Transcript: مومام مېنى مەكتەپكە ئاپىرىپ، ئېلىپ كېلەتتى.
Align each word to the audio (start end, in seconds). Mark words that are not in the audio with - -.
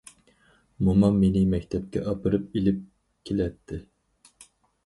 مومام 0.87 1.19
مېنى 1.23 1.43
مەكتەپكە 1.51 2.03
ئاپىرىپ، 2.07 2.57
ئېلىپ 2.61 2.81
كېلەتتى. 3.31 3.81